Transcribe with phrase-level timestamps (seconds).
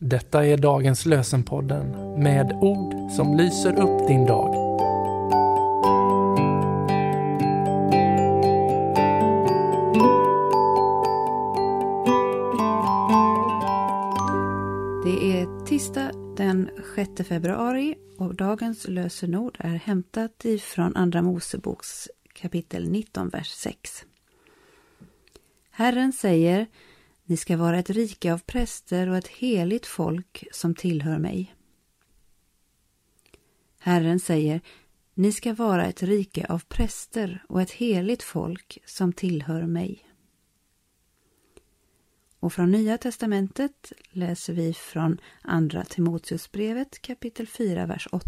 [0.00, 1.90] Detta är dagens lösenpodden
[2.22, 4.54] med ord som lyser upp din dag.
[15.04, 22.88] Det är tisdag den 6 februari och dagens lösenord är hämtat ifrån Andra Moseboks kapitel
[22.88, 24.04] 19, vers 6.
[25.70, 26.66] Herren säger
[27.28, 31.54] ni ska vara ett rike av präster och ett heligt folk som tillhör mig.
[33.78, 34.60] Herren säger,
[35.14, 40.06] ni ska vara ett rike av präster och ett heligt folk som tillhör mig.
[42.40, 48.26] Och från Nya testamentet läser vi från Andra Timoteusbrevet kapitel 4, vers 8.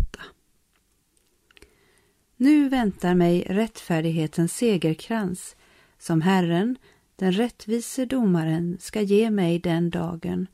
[2.37, 5.57] Nu väntar mig rättfärdighetens segerkrans
[5.99, 6.77] som Herren,
[7.21, 10.47] den rättvise domaren ska ge mig den dagen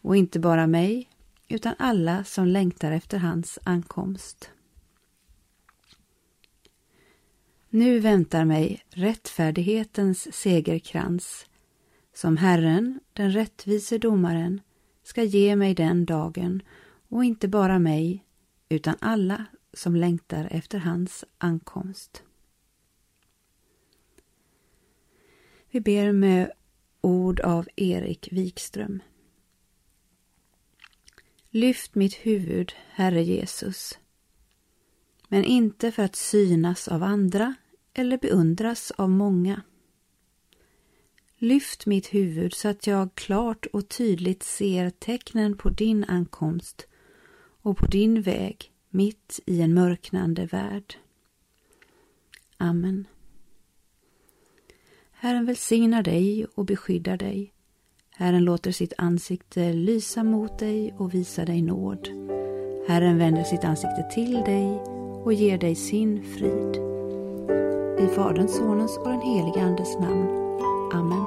[0.00, 1.10] och inte bara mig
[1.48, 4.50] utan alla som längtar efter hans ankomst.
[7.70, 11.46] Nu väntar mig rättfärdighetens segerkrans
[12.14, 14.60] som Herren, den rättvise domaren,
[15.02, 16.62] ska ge mig den dagen
[17.08, 18.24] och inte bara mig
[18.68, 22.22] utan alla som längtar efter hans ankomst.
[25.70, 26.52] Vi ber med
[27.00, 29.02] ord av Erik Wikström.
[31.50, 33.98] Lyft mitt huvud, Herre Jesus,
[35.28, 37.54] men inte för att synas av andra
[37.94, 39.62] eller beundras av många.
[41.38, 46.86] Lyft mitt huvud så att jag klart och tydligt ser tecknen på din ankomst
[47.62, 50.96] och på din väg mitt i en mörknande värld.
[52.56, 53.06] Amen.
[55.18, 57.52] Herren välsignar dig och beskyddar dig.
[58.16, 62.08] Herren låter sitt ansikte lysa mot dig och visa dig nåd.
[62.88, 64.80] Herren vänder sitt ansikte till dig
[65.24, 66.76] och ger dig sin frid.
[67.98, 70.28] I Faderns, Sonens och den helige Andes namn.
[70.92, 71.26] Amen.